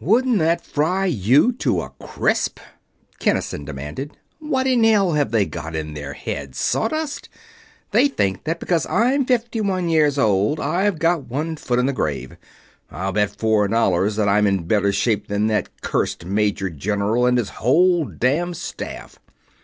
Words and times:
"Wouldn't 0.00 0.40
that 0.40 0.66
fry 0.66 1.06
you 1.06 1.52
to 1.58 1.82
a 1.82 1.90
crisp?" 2.00 2.58
Kinnison 3.20 3.64
demanded. 3.64 4.16
"What 4.40 4.66
in 4.66 4.82
hell 4.82 5.12
have 5.12 5.30
they 5.30 5.46
got 5.46 5.76
in 5.76 5.94
their 5.94 6.14
heads 6.14 6.58
sawdust? 6.58 7.28
They 7.92 8.08
think 8.08 8.42
that 8.42 8.58
because 8.58 8.86
I'm 8.86 9.24
fifty 9.24 9.60
one 9.60 9.88
years 9.88 10.18
old 10.18 10.58
I've 10.58 10.98
got 10.98 11.28
one 11.28 11.54
foot 11.54 11.78
in 11.78 11.86
the 11.86 11.92
grave 11.92 12.36
I'll 12.90 13.12
bet 13.12 13.38
four 13.38 13.68
dollars 13.68 14.16
that 14.16 14.28
I'm 14.28 14.48
in 14.48 14.64
better 14.64 14.92
shape 14.92 15.28
than 15.28 15.46
that 15.46 15.80
cursed 15.80 16.24
Major 16.24 16.68
General 16.68 17.24
and 17.26 17.38
his 17.38 17.50
whole 17.50 18.04
damned 18.04 18.56
staff!" 18.56 19.20